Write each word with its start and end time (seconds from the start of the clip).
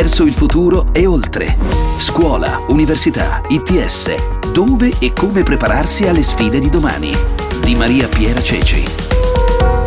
verso 0.00 0.24
il 0.24 0.32
futuro 0.32 0.94
e 0.94 1.04
oltre. 1.04 1.58
Scuola, 1.98 2.64
università, 2.68 3.42
ITS. 3.48 4.50
Dove 4.50 4.94
e 4.98 5.12
come 5.12 5.42
prepararsi 5.42 6.08
alle 6.08 6.22
sfide 6.22 6.58
di 6.58 6.70
domani. 6.70 7.14
Di 7.62 7.74
Maria 7.74 8.08
Piera 8.08 8.40
Ceci. 8.40 8.82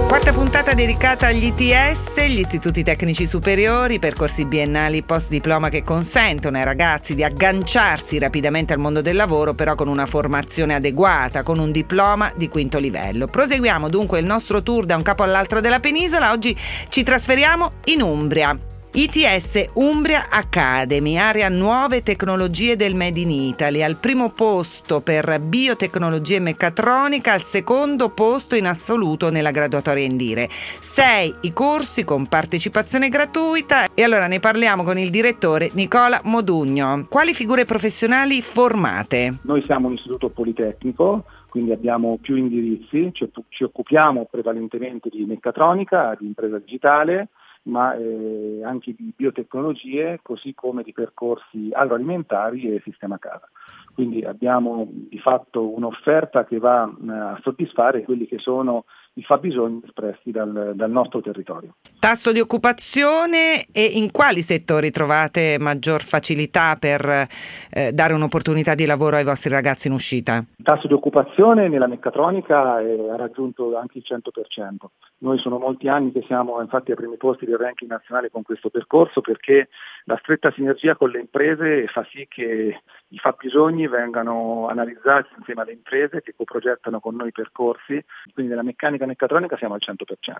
Quarta 0.07 0.31
puntata 0.31 0.75
dedicata 0.75 1.25
agli 1.25 1.45
ITS, 1.45 2.21
gli 2.27 2.37
istituti 2.37 2.83
tecnici 2.83 3.25
superiori, 3.25 3.97
percorsi 3.97 4.45
biennali 4.45 5.01
post 5.01 5.29
diploma 5.29 5.69
che 5.69 5.81
consentono 5.81 6.57
ai 6.57 6.63
ragazzi 6.63 7.15
di 7.15 7.23
agganciarsi 7.23 8.19
rapidamente 8.19 8.71
al 8.71 8.79
mondo 8.79 9.01
del 9.01 9.15
lavoro, 9.15 9.55
però 9.55 9.73
con 9.73 9.87
una 9.87 10.05
formazione 10.05 10.75
adeguata, 10.75 11.41
con 11.41 11.57
un 11.57 11.71
diploma 11.71 12.31
di 12.35 12.49
quinto 12.49 12.77
livello. 12.77 13.25
Proseguiamo 13.25 13.89
dunque 13.89 14.19
il 14.19 14.27
nostro 14.27 14.61
tour 14.61 14.85
da 14.85 14.95
un 14.95 15.01
capo 15.01 15.23
all'altro 15.23 15.59
della 15.59 15.79
penisola. 15.79 16.31
Oggi 16.31 16.55
ci 16.89 17.01
trasferiamo 17.01 17.71
in 17.85 18.03
Umbria. 18.03 18.55
ITS 18.95 19.71
Umbria 19.73 20.27
Academy, 20.29 21.17
area 21.17 21.49
nuove 21.49 22.03
tecnologie 22.03 22.75
del 22.75 22.93
Made 22.93 23.19
in 23.19 23.31
Italy, 23.31 23.81
al 23.81 23.97
primo 23.99 24.29
posto 24.29 25.01
per 25.01 25.39
biotecnologia 25.39 26.35
e 26.35 26.41
meccatronica, 26.41 27.33
al 27.33 27.41
secondo 27.41 28.09
posto 28.09 28.53
in 28.53 28.67
assoluto 28.67 29.31
nella 29.31 29.49
graduatoria 29.49 30.05
Indire. 30.05 30.47
Sei 30.47 31.33
i 31.41 31.53
corsi 31.53 32.03
con 32.03 32.27
partecipazione 32.27 33.09
gratuita 33.09 33.87
e 33.95 34.03
allora 34.03 34.27
ne 34.27 34.39
parliamo 34.39 34.83
con 34.83 34.99
il 34.99 35.09
direttore 35.09 35.71
Nicola 35.73 36.21
Modugno. 36.25 37.07
Quali 37.09 37.33
figure 37.33 37.65
professionali 37.65 38.43
formate? 38.43 39.39
Noi 39.41 39.63
siamo 39.65 39.87
un 39.87 39.93
istituto 39.93 40.29
politecnico 40.29 41.25
quindi 41.53 41.71
abbiamo 41.71 42.17
più 42.19 42.35
indirizzi, 42.35 43.11
ci 43.13 43.63
occupiamo 43.63 44.27
prevalentemente 44.29 45.09
di 45.09 45.23
meccatronica, 45.23 46.17
di 46.19 46.25
impresa 46.25 46.57
digitale, 46.57 47.29
ma 47.63 47.95
eh, 47.95 48.61
anche 48.63 48.93
di 48.93 49.13
biotecnologie, 49.15 50.19
così 50.21 50.53
come 50.53 50.83
di 50.83 50.91
percorsi 50.91 51.69
agroalimentari 51.71 52.73
e 52.73 52.81
sistema 52.83 53.17
casa. 53.17 53.49
Quindi 53.93 54.23
abbiamo 54.23 54.87
di 54.89 55.19
fatto 55.19 55.69
un'offerta 55.69 56.45
che 56.45 56.57
va 56.57 56.83
eh, 56.85 57.11
a 57.11 57.39
soddisfare 57.41 58.03
quelli 58.03 58.25
che 58.25 58.39
sono 58.39 58.85
i 59.15 59.23
fabbisogni 59.23 59.81
espressi 59.85 60.31
dal, 60.31 60.71
dal, 60.73 60.89
nostro 60.89 61.21
territorio. 61.21 61.75
Tasso 61.99 62.31
di 62.31 62.39
occupazione 62.39 63.65
e 63.71 63.83
in 63.83 64.11
quali 64.11 64.41
settori 64.41 64.89
trovate 64.89 65.57
maggior 65.59 66.01
facilità 66.01 66.75
per 66.79 67.27
eh, 67.69 67.91
dare 67.91 68.13
un'opportunità 68.13 68.73
di 68.73 68.85
lavoro 68.85 69.17
ai 69.17 69.23
vostri 69.23 69.51
ragazzi 69.51 69.87
in 69.87 69.93
uscita? 69.93 70.43
Il 70.55 70.65
tasso 70.65 70.87
di 70.87 70.93
occupazione 70.93 71.67
nella 71.67 71.87
meccatronica 71.87 72.79
è, 72.79 73.09
ha 73.09 73.15
raggiunto 73.15 73.77
anche 73.77 73.99
il 73.99 74.05
100%. 74.07 74.85
Noi 75.19 75.37
sono 75.39 75.59
molti 75.59 75.87
anni 75.87 76.11
che 76.11 76.23
siamo 76.25 76.59
infatti 76.59 76.91
ai 76.91 76.97
primi 76.97 77.17
posti 77.17 77.45
del 77.45 77.57
ranking 77.57 77.89
nazionale 77.89 78.31
con 78.31 78.41
questo 78.41 78.69
percorso 78.69 79.21
perché 79.21 79.69
la 80.05 80.17
stretta 80.21 80.51
sinergia 80.51 80.95
con 80.95 81.09
le 81.09 81.19
imprese 81.19 81.87
fa 81.87 82.05
sì 82.11 82.25
che 82.27 82.81
i 83.07 83.17
fabbisogni 83.17 83.87
vengano 83.87 84.67
analizzati 84.67 85.29
insieme 85.37 85.61
alle 85.61 85.73
imprese 85.73 86.21
che 86.21 86.33
coprogettano 86.35 86.99
con 86.99 87.15
noi 87.15 87.27
i 87.27 87.31
percorsi, 87.31 88.03
quindi 88.33 88.51
nella 88.51 88.63
meccanica 88.63 89.02
meccatronica 89.05 89.57
siamo 89.57 89.73
al 89.73 89.81
100%, 89.85 90.35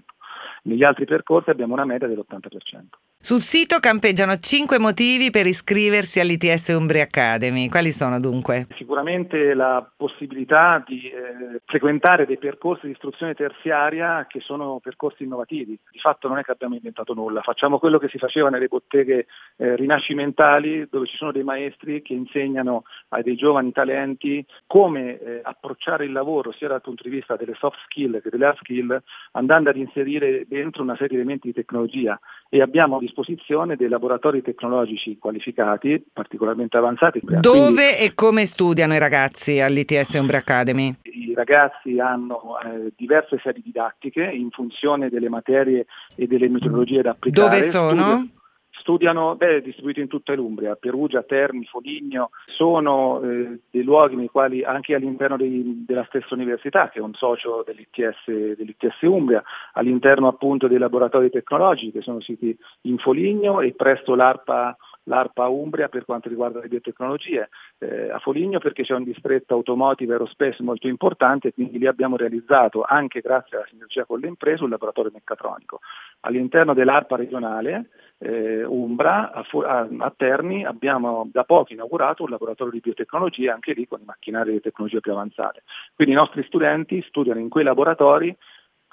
negli 0.64 0.83
altri 0.83 1.06
percorsi 1.06 1.50
abbiamo 1.50 1.73
una 1.73 1.86
media 1.86 2.08
dell'80%. 2.08 2.86
Sul 3.19 3.39
sito 3.39 3.80
campeggiano 3.80 4.36
5 4.36 4.80
motivi 4.80 5.30
per 5.30 5.45
iscriversi 5.45 6.19
all'ITS 6.19 6.75
Umbria 6.78 7.03
Academy, 7.03 7.69
quali 7.69 7.91
sono 7.91 8.19
dunque? 8.19 8.67
Sicuramente 8.75 9.53
la 9.53 9.89
possibilità 9.95 10.84
di 10.86 11.09
eh, 11.09 11.61
frequentare 11.66 12.25
dei 12.25 12.38
percorsi 12.38 12.88
di 12.88 12.91
istruzione 12.91 13.34
terziaria 13.34 14.25
che 14.28 14.41
sono 14.41 14.80
percorsi 14.81 15.23
innovativi, 15.23 15.80
di 15.89 16.00
fatto 16.00 16.28
non 16.28 16.38
è 16.38 16.44
che 16.44 16.52
abbiamo 16.52 16.75
inventato 16.75 17.14
nulla, 17.14 17.41
facciamo 17.41 17.80
quello 17.80 17.97
che 17.97 18.09
si 18.09 18.17
faceva 18.17 18.50
nelle 18.50 18.67
botteghe 18.67 19.25
eh, 19.56 19.75
rinascimentali 19.78 20.88
dove 20.90 21.07
ci 21.07 21.16
sono 21.16 21.31
dei 21.31 21.44
maestri 21.44 22.02
che 22.02 22.13
insegnano 22.13 22.84
ai 23.09 23.23
dei 23.23 23.35
giovani 23.35 23.72
talenti 23.72 24.46
come 24.68 25.19
eh, 25.19 25.40
approcciare 25.44 26.06
il 26.06 26.12
lavoro 26.12 26.52
sia 26.52 26.68
dal 26.68 26.81
punto 26.81 27.03
di 27.03 27.09
vista 27.09 27.35
delle 27.35 27.56
soft 27.57 27.79
skill 27.85 28.22
che 28.22 28.29
delle 28.29 28.46
skill 28.59 29.02
andando 29.31 29.69
ad 29.69 29.78
inserire 29.78 30.46
dentro 30.47 30.84
una 30.84 30.94
serie 30.94 31.09
di 31.09 31.16
elementi 31.16 31.47
di 31.47 31.53
tecnologia 31.53 32.19
e 32.50 32.62
abbiamo 32.62 32.97
a 32.97 33.00
disposizione 33.00 33.75
dei 33.75 33.90
laboratori 33.90 34.41
tecnologici 34.41 35.18
qualificati 35.18 36.03
particolarmente 36.12 36.78
avanzati. 36.78 37.19
Dove 37.24 37.40
Quindi, 37.41 37.81
e 37.81 38.12
come 38.14 38.46
studiano 38.46 38.94
i 38.94 39.00
ragazzi 39.00 39.59
all'ITS 39.59 40.14
Umbra 40.14 40.38
Academy? 40.38 40.96
I 41.03 41.34
ragazzi 41.36 42.00
hanno 42.00 42.59
eh, 42.59 42.94
diverse 42.96 43.40
sedi 43.44 43.62
didattiche 43.64 44.24
in 44.24 44.50
funzione 44.52 45.09
delle 45.09 45.30
materie 45.30 45.85
e 46.16 46.28
delle 46.28 46.47
metodologie 46.47 47.02
da 47.02 47.12
applicare. 47.12 47.50
Dove 47.50 47.70
sono? 47.70 47.90
Studiano 47.90 48.41
studiano, 48.84 49.36
beh, 49.36 49.62
distribuiti 49.62 50.02
in 50.02 50.08
tutta 50.08 50.34
l'Umbria, 50.34 50.76
Perugia, 50.76 51.24
Terni, 51.24 51.64
Foligno, 51.66 52.32
sono 52.46 53.22
eh, 53.24 53.60
dei 53.72 53.84
luoghi 53.84 54.16
nei 54.16 54.28
quali 54.28 54.64
anche 54.64 54.94
all'interno 54.94 55.38
dei, 55.38 55.84
della 55.88 56.06
stessa 56.10 56.34
università, 56.34 56.90
che 56.90 57.00
è 57.00 57.02
un 57.02 57.14
socio 57.14 57.64
dell'ITS, 57.66 58.58
dell'ITS 58.58 59.02
Umbria, 59.02 59.42
all'interno 59.74 60.28
appunto 60.28 60.68
dei 60.68 60.78
laboratori 60.78 61.30
tecnologici 61.30 61.92
che 61.92 62.02
sono 62.02 62.20
siti 62.20 62.56
in 62.82 62.98
Foligno 62.98 63.62
e 63.62 63.74
presso 63.74 64.16
l'ARPA 64.16 64.76
l'ARPA 65.03 65.47
Umbria 65.47 65.90
per 65.90 66.06
quanto 66.06 66.30
riguarda 66.30 66.59
le 66.59 66.68
biotecnologie, 66.68 67.50
eh, 67.80 68.09
a 68.09 68.19
Foligno 68.19 68.59
perché 68.59 68.84
c'è 68.84 68.94
un 68.94 69.03
distretto 69.03 69.53
automotive 69.53 70.14
aerospace 70.14 70.64
molto 70.64 70.88
importante 70.88 71.50
e 71.50 71.53
quindi 71.53 71.80
lì 71.80 71.88
abbiamo 71.88 72.16
realizzato 72.16 72.84
anche 72.84 73.22
grazie 73.22 73.58
alla 73.58 73.66
sinergia 73.69 74.06
con 74.06 74.19
le 74.19 74.28
imprese 74.28 74.64
un 74.64 74.69
laboratorio 74.69 75.12
meccatronico. 75.14 75.80
All'interno 76.22 76.74
dell'ARPA 76.74 77.16
regionale 77.16 77.90
eh, 78.19 78.64
Umbra 78.64 79.31
a, 79.31 79.46
a, 79.66 79.88
a, 79.97 80.14
Terni 80.16 80.64
abbiamo 80.66 81.30
da 81.31 81.44
poco 81.44 81.74
inaugurato 81.74 82.24
un 82.24 82.30
laboratorio 82.30 82.72
di 82.72 82.80
biotecnologie 82.80 83.50
anche 83.50 83.74
lì 83.74 83.88
con 83.88 84.00
i 84.00 84.06
macchinari 84.06 84.52
di 84.52 84.62
tecnologia 84.62 85.00
più 85.00 85.12
avanzate. 85.12 85.64
Quindi 85.94 86.14
i 86.14 86.18
nostri 86.18 86.44
studenti 86.44 87.03
studiano 87.08 87.40
in 87.40 87.50
quei 87.50 87.66
laboratori 87.66 88.35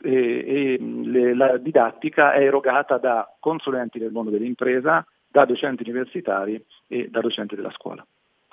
e, 0.03 0.11
e 0.11 0.79
le, 0.81 1.35
la 1.35 1.57
didattica 1.59 2.33
è 2.33 2.43
erogata 2.43 2.99
da 2.99 3.37
consulenti 3.39 3.99
del 3.99 4.13
mondo 4.13 4.31
dell'impresa, 4.31 5.05
da 5.31 5.45
docenti 5.45 5.83
universitari 5.83 6.63
e 6.89 7.09
da 7.09 7.21
docenti 7.21 7.55
della 7.55 7.71
scuola. 7.71 8.05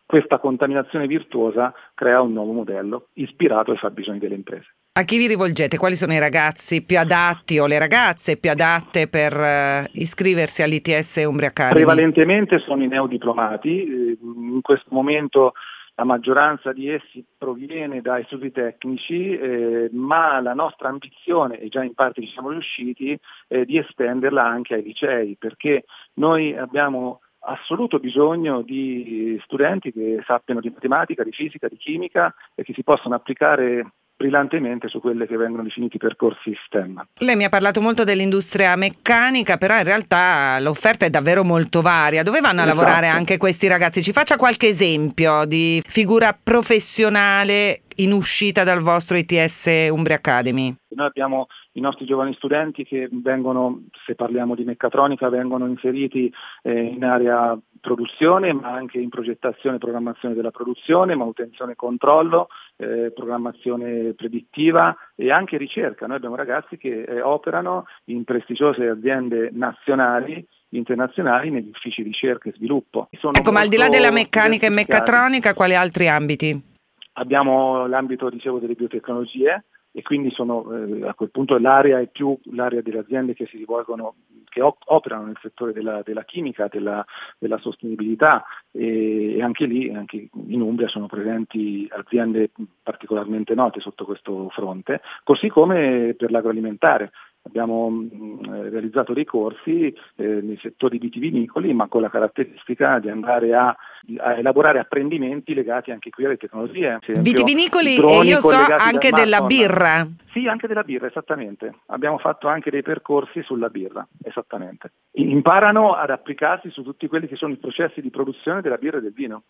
Questa 0.06 0.40
contaminazione 0.40 1.06
virtuosa 1.06 1.74
crea 1.94 2.22
un 2.22 2.32
nuovo 2.32 2.54
modello 2.54 3.08
ispirato 3.14 3.72
ai 3.72 3.78
fabbisogni 3.78 4.20
delle 4.20 4.36
imprese. 4.36 4.74
A 4.94 5.04
chi 5.04 5.18
vi 5.18 5.28
rivolgete? 5.28 5.78
Quali 5.78 5.96
sono 5.96 6.14
i 6.14 6.20
ragazzi 6.20 6.84
più 6.84 6.98
adatti 6.98 7.60
o 7.60 7.68
le 7.68 7.78
ragazze 7.78 8.38
più 8.38 8.50
adatte 8.50 9.08
per 9.08 9.34
uh, 9.38 9.86
iscriversi 9.92 10.64
all'ITS 10.64 11.24
Umbria 11.28 11.50
Academy? 11.50 11.84
Prevalentemente 11.84 12.58
sono 12.60 12.84
i 12.84 12.88
neodiplomati, 12.88 13.84
eh, 13.84 14.18
in 14.22 14.62
questo 14.62 14.88
momento 14.92 15.54
la 15.98 16.04
maggioranza 16.04 16.74
di 16.74 16.90
essi 16.90 17.26
proviene 17.36 18.02
da 18.02 18.20
istituti 18.20 18.52
tecnici, 18.52 19.36
eh, 19.36 19.90
ma 19.94 20.40
la 20.42 20.54
nostra 20.54 20.90
ambizione, 20.90 21.60
e 21.60 21.70
già 21.70 21.84
in 21.84 21.96
parte 21.96 22.22
ci 22.22 22.32
siamo 22.32 22.52
riusciti, 22.52 23.20
è 23.48 23.66
di 23.66 23.80
estenderla 23.80 24.46
anche 24.46 24.76
ai 24.76 24.84
licei, 24.84 25.36
perché 25.40 25.86
noi 26.14 26.56
abbiamo 26.56 27.22
assoluto 27.40 27.98
bisogno 27.98 28.62
di 28.62 29.40
studenti 29.44 29.92
che 29.92 30.22
sappiano 30.28 30.60
di 30.60 30.70
matematica, 30.70 31.24
di 31.24 31.32
fisica, 31.32 31.68
di 31.68 31.78
chimica 31.78 32.32
e 32.54 32.62
che 32.62 32.74
si 32.74 32.84
possano 32.84 33.16
applicare 33.16 33.94
brillantemente 34.18 34.90
su 34.90 35.00
quelli 35.00 35.28
che 35.28 35.38
vengono 35.38 35.64
definiti 35.64 35.98
percorsi 35.98 36.54
STEM. 36.66 37.08
Lei 37.20 37.36
mi 37.36 37.44
ha 37.44 37.50
parlato 37.50 37.80
molto 37.80 38.04
dell'industria 38.04 38.76
meccanica, 38.76 39.58
però 39.58 39.78
in 39.78 39.84
realtà 39.84 40.60
l'offerta 40.60 41.06
è 41.06 41.10
davvero 41.10 41.44
molto 41.44 41.82
varia. 41.82 42.24
Dove 42.24 42.42
vanno 42.42 42.62
a 42.62 42.64
esatto. 42.64 42.78
lavorare 42.80 43.08
anche 43.08 43.38
questi 43.38 43.68
ragazzi? 43.68 44.02
Ci 44.02 44.12
faccia 44.12 44.36
qualche 44.36 44.68
esempio 44.68 45.46
di 45.46 45.82
figura 45.88 46.38
professionale 46.42 47.84
in 47.98 48.12
uscita 48.12 48.64
dal 48.64 48.82
vostro 48.82 49.18
ITS 49.18 49.90
Umbria 49.92 50.16
Academy? 50.16 50.76
Noi 50.90 51.08
abbiamo 51.08 51.48
i 51.78 51.82
nostri 51.82 52.06
giovani 52.06 52.34
studenti 52.34 52.84
che 52.84 53.08
vengono, 53.12 53.84
se 54.06 54.16
parliamo 54.16 54.56
di 54.56 54.64
meccatronica, 54.64 55.30
vengono 55.30 55.68
inseriti 55.68 56.32
eh, 56.64 56.72
in 56.72 57.04
area 57.04 57.58
produzione, 57.80 58.52
ma 58.52 58.72
anche 58.72 58.98
in 58.98 59.10
progettazione 59.10 59.76
e 59.76 59.80
programmazione 59.80 60.34
della 60.34 60.50
produzione, 60.50 61.16
manutenzione 61.16 61.74
e 61.74 61.76
controllo, 61.76 62.50
eh, 62.78 63.12
programmazione 63.14 64.14
predittiva 64.14 64.96
e 65.16 65.32
anche 65.32 65.58
ricerca. 65.58 66.08
Noi 66.08 66.18
abbiamo 66.18 66.36
ragazzi 66.36 66.78
che 66.78 67.04
eh, 67.04 67.22
operano 67.22 67.86
in 68.06 68.24
prestigiose 68.24 68.88
aziende 68.88 69.52
nazionali 69.54 70.46
internazionali 70.70 71.50
negli 71.50 71.70
uffici 71.70 72.02
di 72.02 72.10
ricerca 72.10 72.50
e 72.50 72.54
sviluppo. 72.54 73.08
Sono 73.20 73.34
ecco, 73.38 73.52
ma 73.54 73.62
al 73.62 73.70
di 73.70 73.78
là 73.78 73.88
della 73.88 74.12
meccanica 74.12 74.66
e 74.66 74.70
meccatronica, 74.70 75.54
quali 75.54 75.76
altri 75.76 76.10
ambiti? 76.10 76.76
Abbiamo 77.14 77.88
l'ambito 77.88 78.30
dicevo, 78.30 78.60
delle 78.60 78.74
biotecnologie, 78.74 79.64
e 79.98 80.04
quindi 80.04 80.30
sono, 80.30 80.72
eh, 80.76 81.08
a 81.08 81.16
quel 81.16 81.32
punto 81.32 81.58
l'area 81.58 82.00
è 82.00 82.06
più 82.06 82.38
l'area 82.52 82.82
delle 82.82 83.00
aziende 83.00 83.34
che 83.34 83.48
si 83.48 83.58
rivolgono, 83.58 84.14
che 84.48 84.62
op- 84.62 84.84
operano 84.86 85.26
nel 85.26 85.40
settore 85.42 85.74
della, 85.74 86.04
della 86.04 86.24
chimica, 86.24 86.68
della, 86.70 87.04
della 87.40 87.58
sostenibilità 87.58 88.46
e, 88.72 89.38
e, 89.38 89.42
anche 89.42 89.66
lì, 89.66 89.92
anche 89.92 90.30
in 90.32 90.62
Umbria 90.62 90.88
sono 90.88 91.08
presenti 91.08 91.88
aziende 91.90 92.52
particolarmente 92.84 93.56
note 93.56 93.80
sotto 93.80 94.06
questo 94.06 94.50
fronte, 94.50 95.02
così 95.24 95.48
come 95.48 96.14
per 96.16 96.30
l'agroalimentare. 96.30 97.10
Abbiamo 97.48 97.90
mh, 97.90 98.70
realizzato 98.70 99.14
dei 99.14 99.26
corsi 99.26 99.94
eh, 100.16 100.24
nei 100.24 100.58
settori 100.62 100.98
vitivinicoli, 101.00 101.74
ma 101.74 101.88
con 101.88 102.02
la 102.02 102.10
caratteristica 102.10 103.00
di 103.00 103.10
andare 103.10 103.56
a, 103.56 103.76
a, 104.18 104.38
elaborare 104.38 104.80
apprendimenti 104.80 105.54
legati 105.54 105.92
anche 105.92 106.10
qui 106.10 106.26
alle 106.26 106.38
tecnologie. 106.38 107.00
Vitivinicoli 107.20 107.98
e 107.98 108.26
io 108.26 108.40
so 108.40 108.56
anche 108.56 109.12
della 109.12 109.42
birra. 109.42 110.08
Sì, 110.32 110.48
anche 110.48 110.68
della 110.68 110.84
birra, 110.84 111.08
esattamente. 111.08 111.80
Abbiamo 111.88 112.20
fatto 112.20 112.48
anche 112.48 112.70
dei 112.70 112.84
percorsi 112.84 113.42
sulla 113.42 113.70
birra, 113.70 114.08
esattamente. 114.24 114.92
Imparano 115.14 115.94
ad 115.94 116.12
applicarsi 116.12 116.70
su 116.70 116.84
tutti 116.84 117.08
quelli 117.08 117.28
che 117.28 117.36
sono 117.36 117.54
i 117.54 117.58
processi 117.58 118.02
di 118.02 118.10
produzione 118.10 118.62
della 118.62 118.78
birra 118.78 118.98
e 118.98 119.02
del 119.02 119.14
vino 119.14 119.44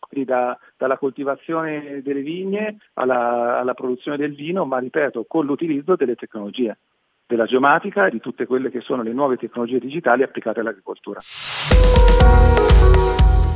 quindi 0.00 0.28
da, 0.28 0.58
dalla 0.76 0.96
coltivazione 0.98 2.00
delle 2.02 2.22
vigne 2.22 2.78
alla, 2.94 3.60
alla, 3.60 3.74
produzione 3.74 4.16
del 4.16 4.34
vino, 4.34 4.64
ma 4.64 4.78
ripeto, 4.78 5.24
con 5.28 5.44
l'utilizzo 5.46 5.94
delle 5.94 6.16
tecnologie, 6.16 6.78
della 7.30 7.46
geomatica 7.46 8.06
e 8.06 8.10
di 8.10 8.18
tutte 8.18 8.44
quelle 8.44 8.70
che 8.70 8.80
sono 8.80 9.02
le 9.02 9.12
nuove 9.12 9.36
tecnologie 9.36 9.78
digitali 9.78 10.24
applicate 10.24 10.58
all'agricoltura. 10.58 11.20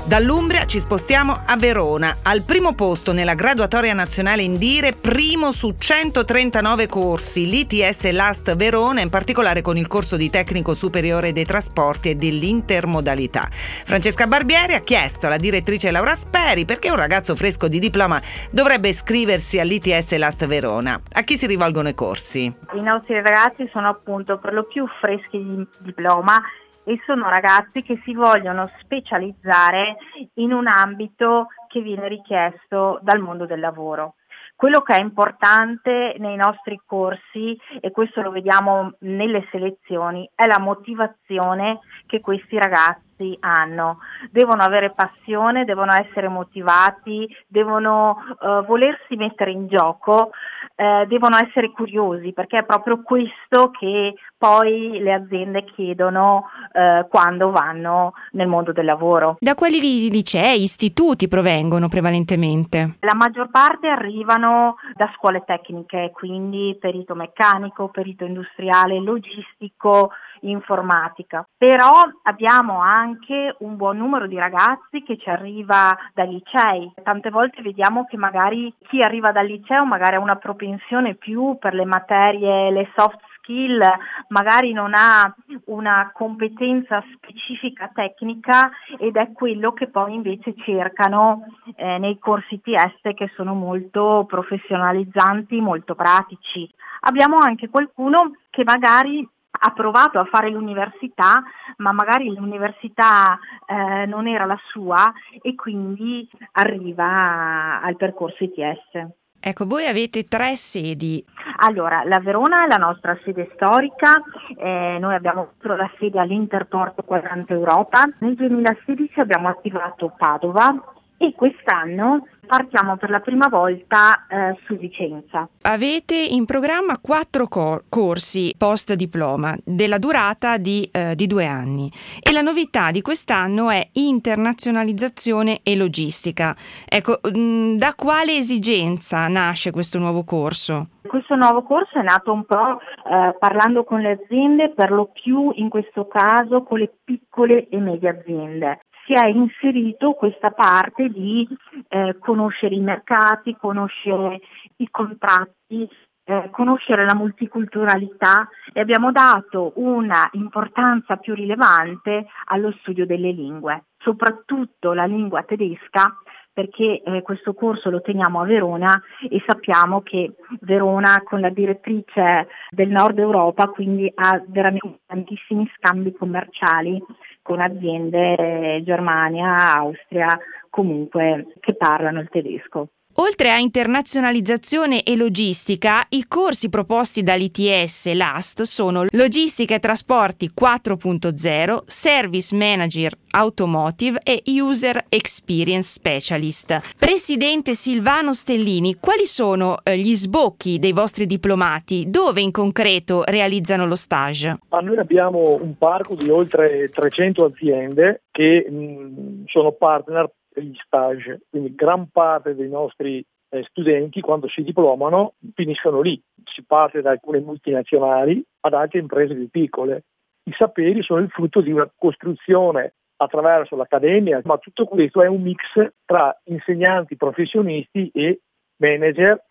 Dall'Umbria 0.07 0.67
ci 0.67 0.81
spostiamo 0.81 1.33
a 1.47 1.57
Verona, 1.57 2.17
al 2.25 2.43
primo 2.43 2.75
posto 2.75 3.15
nella 3.15 3.33
graduatoria 3.33 3.95
nazionale 3.95 4.43
Indire, 4.43 4.93
primo 4.93 5.51
su 5.51 5.77
139 5.79 6.87
corsi, 6.89 7.49
l'ITS 7.49 8.11
Last 8.11 8.55
Verona, 8.55 9.01
in 9.01 9.09
particolare 9.09 9.63
con 9.63 9.79
il 9.79 9.87
corso 9.87 10.19
di 10.19 10.29
tecnico 10.29 10.75
superiore 10.75 11.33
dei 11.33 11.47
trasporti 11.47 12.11
e 12.11 12.17
dell'intermodalità. 12.17 13.49
Francesca 13.51 14.27
Barbieri 14.27 14.75
ha 14.75 14.81
chiesto 14.81 15.25
alla 15.25 15.39
direttrice 15.39 15.91
Laura 15.91 16.15
Speri 16.15 16.67
perché 16.67 16.91
un 16.91 16.97
ragazzo 16.97 17.35
fresco 17.35 17.67
di 17.67 17.79
diploma 17.79 18.21
dovrebbe 18.51 18.91
iscriversi 18.91 19.59
all'ITS 19.59 20.15
Last 20.19 20.45
Verona. 20.45 21.01
A 21.13 21.23
chi 21.23 21.39
si 21.39 21.47
rivolgono 21.47 21.89
i 21.89 21.95
corsi? 21.95 22.53
I 22.75 22.83
nostri 22.83 23.15
ragazzi 23.15 23.67
sono 23.73 23.89
appunto 23.89 24.37
per 24.37 24.53
lo 24.53 24.65
più 24.65 24.87
freschi 25.01 25.39
di 25.39 25.67
diploma 25.79 26.43
e 26.85 27.01
sono 27.07 27.29
ragazzi 27.29 27.83
che 27.83 28.01
si 28.05 28.15
vogliono 28.15 28.71
specializzare 28.81 29.97
in 30.35 30.53
un 30.53 30.67
ambito 30.69 31.49
che 31.69 31.81
viene 31.81 32.09
richiesto 32.09 32.99
dal 33.03 33.21
mondo 33.21 33.47
del 33.47 33.61
lavoro. 33.61 34.15
Quello 34.57 34.83
che 34.83 34.95
è 34.95 35.01
importante 35.01 36.15
nei 36.19 36.37
nostri 36.37 36.81
corsi, 36.87 37.59
e 37.81 37.91
questo 37.91 38.21
lo 38.23 38.31
vediamo 38.31 38.95
nelle 39.01 39.47
selezioni, 39.51 40.31
è 40.35 40.47
la 40.47 40.61
motivazione 40.61 41.81
che 42.07 42.21
questi 42.21 42.57
ragazzi 42.57 43.03
hanno. 43.41 43.99
Devono 44.31 44.63
avere 44.63 44.93
passione, 44.93 45.65
devono 45.65 45.93
essere 45.93 46.29
motivati, 46.29 47.29
devono 47.47 48.17
uh, 48.41 48.65
volersi 48.65 49.17
mettere 49.17 49.51
in 49.51 49.69
gioco 49.69 50.31
eh, 50.77 51.07
devono 51.07 51.37
essere 51.37 51.71
curiosi 51.71 52.33
perché 52.33 52.59
è 52.59 52.65
proprio 52.65 53.03
questo 53.03 53.71
che 53.79 54.15
poi 54.37 54.99
le 55.01 55.13
aziende 55.13 55.65
chiedono 55.65 56.49
eh, 56.73 57.07
quando 57.09 57.51
vanno 57.51 58.13
nel 58.33 58.49
mondo 58.49 58.73
del 58.73 58.85
lavoro. 58.85 59.37
Da 59.39 59.55
quali 59.55 59.79
licei, 60.11 60.63
istituti 60.63 61.29
provengono 61.29 61.89
prevalentemente? 61.89 62.97
La 63.01 63.15
maggior 63.15 63.51
parte 63.51 63.87
arrivano 63.87 64.77
da 64.95 65.11
scuole 65.17 65.45
tecniche, 65.47 66.11
quindi 66.13 66.77
perito 66.81 67.15
meccanico, 67.15 67.89
perito 67.89 68.25
industriale, 68.25 68.99
logistico, 69.01 70.11
informatica. 70.51 71.47
Però 71.57 71.91
abbiamo 72.23 72.81
anche 72.81 73.57
un 73.61 73.77
buon 73.77 73.99
numero 73.99 74.27
di 74.27 74.37
ragazzi 74.37 75.03
che 75.05 75.17
ci 75.19 75.29
arriva 75.29 75.97
dai 76.13 76.29
licei. 76.29 76.93
Tante 77.03 77.31
volte 77.31 77.63
vediamo 77.63 78.05
che 78.05 78.17
magari 78.17 78.73
chi 78.89 79.01
arriva 79.01 79.33
dal 79.33 79.47
liceo 79.47 79.85
magari 79.85 80.17
ha 80.17 80.21
una 80.21 80.37
propensione 80.37 81.15
più 81.15 81.57
per 81.59 81.75
le 81.75 81.85
materie, 81.85 82.71
le 82.71 82.91
soft 82.95 83.21
skill, 83.45 83.81
magari 84.29 84.73
non 84.73 84.93
ha 84.95 85.33
una 85.67 86.11
competenza 86.13 87.05
specifica 87.15 87.91
tecnica 87.95 88.71
ed 88.99 89.17
è 89.17 89.33
quello 89.33 89.73
che 89.73 89.89
poi 89.89 90.15
invece 90.15 90.55
cercano 90.57 91.47
eh, 91.77 91.99
nei 91.99 92.19
corsi 92.19 92.61
TS 92.61 93.15
che 93.15 93.31
sono 93.37 93.55
molto 93.55 94.25
professionalizzanti, 94.27 95.61
molto 95.61 95.95
pratici. 95.95 96.69
Abbiamo 97.01 97.37
anche 97.37 97.69
qualcuno 97.69 98.37
che 98.51 98.65
magari 98.65 99.29
ha 99.67 99.71
provato 99.73 100.19
a 100.19 100.25
fare 100.25 100.51
l'università, 100.51 101.43
ma 101.79 101.93
magari 101.93 102.33
l'università 102.35 103.39
eh, 103.67 104.05
non 104.07 104.29
era 104.29 104.45
la 104.45 104.59
sua 104.71 105.11
e 105.41 105.55
quindi 105.55 106.29
arriva 106.53 107.81
al 107.81 107.97
percorso 107.97 108.45
ITS. 108.45 109.23
Ecco, 109.41 109.67
voi 109.67 109.87
avete 109.87 110.25
tre 110.25 110.55
sedi. 110.57 111.23
Allora, 111.57 112.03
la 112.05 112.19
Verona 112.21 112.65
è 112.65 112.67
la 112.69 112.77
nostra 112.77 113.19
sede 113.25 113.51
storica, 113.55 114.23
eh, 114.57 114.97
noi 114.99 115.15
abbiamo 115.15 115.53
la 115.61 115.91
sede 115.99 116.19
all'Interporto 116.19 117.03
Quadrante 117.03 117.53
Europa. 117.53 118.05
Nel 118.21 118.35
2016 118.35 119.21
abbiamo 119.21 119.49
attivato 119.49 120.15
Padova 120.17 120.75
e 121.17 121.33
quest'anno 121.35 122.27
partiamo 122.45 122.97
per 122.97 123.11
la 123.11 123.21
prima 123.21 123.49
volta 123.49 124.27
eh, 124.29 124.57
su 124.65 124.77
Vicenza. 124.77 125.49
Avete 125.63 126.15
in 126.15 126.45
programma 126.45 126.99
quattro 126.99 127.49
cor- 127.49 127.85
corsi 127.89 128.55
post 128.57 128.95
diploma 128.95 129.55
della 129.65 129.99
durata 129.99 130.59
di, 130.59 130.89
eh, 130.93 131.15
di, 131.15 131.27
due 131.27 131.47
anni 131.47 131.91
e 132.23 132.33
la 132.33 132.43
novità 132.43 132.91
di 132.91 133.01
quest'anno 133.01 133.71
è 133.71 133.89
internazionalizzazione 133.93 135.61
e 135.63 135.77
logistica. 135.77 136.55
Ecco, 136.87 137.19
mh, 137.23 137.39
mm, 137.39 137.77
da 137.77 137.95
quale 137.95 138.37
esigenza 138.37 139.27
nasce 139.29 139.71
questo 139.71 139.99
nuovo 139.99 140.25
corso? 140.25 140.89
Questo 141.07 141.37
nuovo 141.37 141.63
corso 141.63 141.99
è 141.99 142.03
nato 142.03 142.33
un 142.33 142.45
po' 142.45 142.79
eh, 142.79 143.37
parlando 143.39 143.85
con 143.85 144.01
le 144.01 144.19
aziende, 144.23 144.73
per 144.75 144.91
lo 144.91 145.11
più 145.13 145.53
in 145.55 145.69
questo 145.69 146.07
caso 146.07 146.63
con 146.63 146.79
le 146.79 146.93
piccole 147.05 147.69
e 147.69 147.79
medie 147.79 148.09
aziende 148.09 148.81
si 149.05 149.13
è 149.13 149.27
inserito 149.27 150.13
questa 150.13 150.51
parte 150.51 151.09
di 151.09 151.47
eh, 151.89 152.17
conoscere 152.19 152.75
i 152.75 152.81
mercati, 152.81 153.57
conoscere 153.59 154.41
i 154.77 154.89
contratti, 154.91 155.89
eh, 156.25 156.49
conoscere 156.51 157.05
la 157.05 157.15
multiculturalità 157.15 158.49
e 158.73 158.81
abbiamo 158.81 159.13
dato 159.13 159.73
una 159.77 160.29
importanza 160.33 161.17
più 161.17 161.35
rilevante 161.35 162.27
allo 162.47 162.73
studio 162.81 163.05
delle 163.05 163.31
lingue, 163.31 163.85
soprattutto 163.99 164.95
la 164.95 165.05
lingua 165.05 165.43
tedesca 165.43 166.19
perché 166.55 167.03
eh, 167.03 167.21
questo 167.23 167.53
corso 167.53 167.91
lo 167.91 168.01
teniamo 168.01 168.41
a 168.41 168.45
Verona 168.45 169.03
e 169.29 169.43
sappiamo 169.45 170.01
che 170.03 170.37
Verona 170.61 171.21
con 171.25 171.41
la 171.41 171.51
direttrice 171.51 172.47
del 172.71 172.89
nord 172.89 173.19
Europa 173.19 173.67
quindi 173.67 174.11
ha 174.15 174.43
veramente 174.47 175.01
tantissimi 175.05 175.69
scambi 175.77 176.13
commerciali 176.13 177.03
con 177.43 177.61
aziende 177.61 178.37
eh, 178.37 178.83
Germania, 178.85 179.77
Austria, 179.77 180.29
comunque 180.71 181.49
che 181.61 181.75
parlano 181.75 182.21
il 182.21 182.31
tedesco. 182.31 182.89
Oltre 183.19 183.51
a 183.51 183.59
internazionalizzazione 183.59 185.05
e 185.05 185.17
logistica, 185.17 186.05
i 186.09 186.25
corsi 186.27 186.69
proposti 186.69 187.23
dall'ITS 187.23 188.13
LAST 188.13 188.63
sono 188.63 189.05
Logistica 189.11 189.77
e 189.77 189.79
Trasporti 189.79 190.51
4.0, 190.53 191.83
Service 191.85 192.57
Manager 192.57 193.13
Automotive 193.31 194.19
e 194.25 194.43
User 194.61 195.05
Experience 195.09 195.91
Specialist. 195.91 196.97
Presidente 196.99 197.75
Silvano 197.75 198.33
Stellini, 198.33 198.97
quali 198.97 199.27
sono 199.27 199.77
eh, 199.85 199.97
gli 199.97 200.15
sbocchi 200.17 200.81
dei 200.81 200.93
vostri 200.93 201.27
diplomati? 201.27 202.07
Dove 202.09 202.41
in 202.41 202.51
concreto 202.51 203.23
realizzano 203.25 203.87
lo 203.87 203.95
stage? 203.95 204.59
Ah, 204.71 204.81
noi 204.81 204.99
abbiamo 204.99 205.57
un 205.61 205.79
parco 205.79 206.17
di 206.17 206.29
oltre 206.31 206.91
300 206.93 207.45
aziende 207.45 208.23
che 208.33 208.67
mh, 208.69 209.45
sono 209.47 209.71
partner 209.71 210.29
gli 210.63 210.77
stage, 210.85 211.43
quindi 211.51 211.75
gran 211.75 212.09
parte 212.11 212.55
dei 212.55 212.69
nostri 212.69 213.25
eh, 213.51 213.65
studenti 213.69 214.21
quando 214.21 214.49
si 214.49 214.63
diplomano 214.63 215.35
finiscono 215.55 216.01
lì, 216.01 216.21
si 216.45 216.63
parte 216.65 217.03
da 217.03 217.11
alcune 217.11 217.41
multinazionali 217.41 218.45
ad 218.61 218.75
altre 218.75 218.99
imprese 218.99 219.35
più 219.35 219.49
piccole. 219.49 220.05
I 220.45 220.53
saperi 220.57 221.03
sono 221.03 221.21
il 221.21 221.31
frutto 221.31 221.61
di 221.61 221.71
una 221.71 221.91
costruzione 221.97 222.95
attraverso 223.17 223.77
l'accademia, 223.77 224.41
ma 224.45 224.59
tutto 224.59 224.85
questo 224.85 225.23
è 225.23 225.27
un 225.27 225.41
mix 225.41 225.63
tra 226.05 226.37
insegnanti, 226.45 227.17
professionisti 227.17 228.11
e 228.13 228.41
manager, 228.77 229.43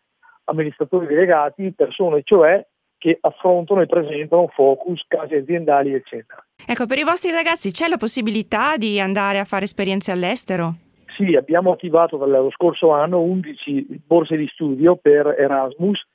amministratori 0.46 1.08
delegati, 1.08 1.74
persone 1.74 2.22
cioè 2.24 2.66
che 2.98 3.18
affrontano 3.20 3.82
e 3.82 3.86
presentano 3.86 4.48
focus, 4.48 5.04
casi 5.08 5.36
aziendali, 5.36 5.94
eccetera. 5.94 6.46
Ecco, 6.66 6.86
per 6.86 6.98
i 6.98 7.04
vostri 7.04 7.32
ragazzi 7.32 7.72
c'è 7.72 7.88
la 7.88 7.98
possibilità 7.98 8.78
di 8.78 9.00
andare 9.00 9.40
a 9.40 9.46
fare 9.46 9.66
esperienze 9.66 10.12
all'estero? 10.12 10.83
Sì, 11.16 11.36
abbiamo 11.36 11.72
attivato 11.72 12.18
dallo 12.18 12.50
scorso 12.52 12.92
anno 12.92 13.22
11 13.22 14.04
borse 14.06 14.36
di 14.36 14.48
studio 14.48 14.96
per 14.96 15.28
Erasmus. 15.38 16.06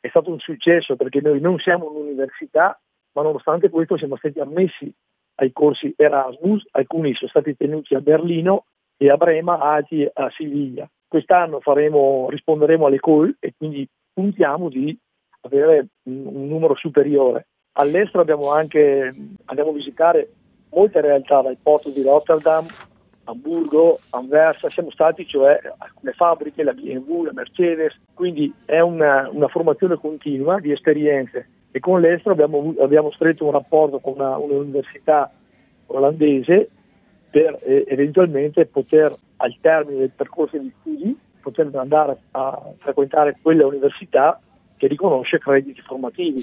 È 0.00 0.08
stato 0.08 0.30
un 0.30 0.38
successo 0.38 0.96
perché 0.96 1.20
noi 1.20 1.40
non 1.40 1.58
siamo 1.58 1.90
un'università, 1.90 2.80
ma 3.12 3.22
nonostante 3.22 3.68
questo 3.68 3.96
siamo 3.96 4.16
stati 4.16 4.38
ammessi 4.38 4.92
ai 5.36 5.52
corsi 5.52 5.92
Erasmus, 5.96 6.66
alcuni 6.72 7.14
sono 7.14 7.30
stati 7.30 7.56
tenuti 7.56 7.94
a 7.94 8.00
Berlino 8.00 8.64
e 8.96 9.10
a 9.10 9.16
Brema, 9.16 9.58
altri 9.60 10.08
a 10.12 10.30
Siviglia. 10.30 10.88
Quest'anno 11.06 11.60
faremo, 11.60 12.28
risponderemo 12.30 12.86
alle 12.86 13.00
call 13.00 13.36
e 13.38 13.54
quindi 13.56 13.88
puntiamo 14.12 14.68
di 14.68 14.96
avere 15.42 15.86
un 16.04 16.48
numero 16.48 16.74
superiore 16.74 17.46
All'estero 17.80 18.20
abbiamo 18.20 18.50
anche, 18.50 19.14
andiamo 19.44 19.70
a 19.70 19.74
visitare 19.74 20.32
molte 20.70 21.00
realtà, 21.00 21.42
dal 21.42 21.56
porto 21.62 21.90
di 21.90 22.02
Rotterdam, 22.02 22.66
Hamburgo, 23.28 23.98
Anversa, 24.10 24.70
siamo 24.70 24.90
stati 24.90 25.26
cioè 25.26 25.60
alcune 25.78 26.12
fabbriche, 26.12 26.62
la 26.62 26.72
BMW, 26.72 27.24
la 27.24 27.32
Mercedes, 27.32 27.94
quindi 28.14 28.52
è 28.64 28.80
una, 28.80 29.28
una 29.30 29.48
formazione 29.48 29.96
continua 29.96 30.58
di 30.60 30.72
esperienze 30.72 31.48
e 31.70 31.78
con 31.80 32.00
l'estero 32.00 32.32
abbiamo, 32.32 32.74
abbiamo 32.80 33.10
stretto 33.12 33.44
un 33.44 33.52
rapporto 33.52 33.98
con 33.98 34.14
una, 34.14 34.36
un'università 34.38 35.30
olandese 35.86 36.70
per 37.30 37.58
eh, 37.62 37.84
eventualmente 37.88 38.64
poter 38.64 39.14
al 39.36 39.56
termine 39.60 39.98
del 39.98 40.12
percorso 40.14 40.56
di 40.56 40.72
studi 40.80 41.18
poter 41.40 41.70
andare 41.74 42.18
a 42.32 42.60
frequentare 42.78 43.38
quella 43.40 43.66
università 43.66 44.40
che 44.76 44.86
riconosce 44.86 45.38
crediti 45.38 45.80
formativi. 45.80 46.42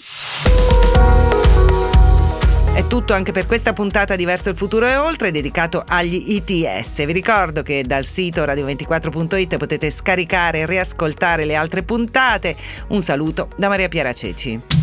È 2.75 2.87
tutto 2.87 3.13
anche 3.13 3.31
per 3.31 3.45
questa 3.45 3.71
puntata 3.71 4.17
di 4.17 4.25
Verso 4.25 4.49
il 4.49 4.57
futuro 4.57 4.85
e 4.85 4.97
oltre 4.97 5.31
dedicato 5.31 5.81
agli 5.87 6.33
ITS. 6.35 7.05
Vi 7.05 7.13
ricordo 7.13 7.63
che 7.63 7.83
dal 7.83 8.03
sito 8.03 8.43
radio24.it 8.43 9.55
potete 9.55 9.89
scaricare 9.89 10.59
e 10.59 10.65
riascoltare 10.65 11.45
le 11.45 11.55
altre 11.55 11.83
puntate. 11.83 12.53
Un 12.89 13.01
saluto 13.01 13.47
da 13.55 13.69
Maria 13.69 13.87
Piera 13.87 14.11
Ceci. 14.11 14.74